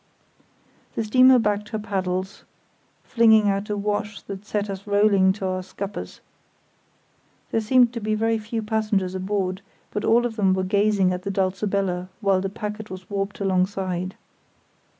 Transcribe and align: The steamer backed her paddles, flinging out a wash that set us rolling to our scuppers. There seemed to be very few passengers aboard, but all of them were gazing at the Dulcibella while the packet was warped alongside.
The 0.95 1.03
steamer 1.03 1.37
backed 1.37 1.69
her 1.69 1.77
paddles, 1.77 2.43
flinging 3.03 3.47
out 3.49 3.69
a 3.69 3.77
wash 3.77 4.19
that 4.23 4.43
set 4.47 4.67
us 4.67 4.87
rolling 4.87 5.31
to 5.33 5.45
our 5.45 5.61
scuppers. 5.61 6.21
There 7.51 7.61
seemed 7.61 7.93
to 7.93 7.99
be 7.99 8.15
very 8.15 8.39
few 8.39 8.63
passengers 8.63 9.13
aboard, 9.13 9.61
but 9.91 10.03
all 10.03 10.25
of 10.25 10.37
them 10.37 10.55
were 10.55 10.63
gazing 10.63 11.13
at 11.13 11.21
the 11.21 11.29
Dulcibella 11.29 12.09
while 12.19 12.41
the 12.41 12.49
packet 12.49 12.89
was 12.89 13.11
warped 13.11 13.41
alongside. 13.41 14.15